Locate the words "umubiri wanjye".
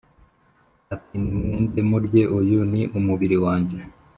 2.97-3.77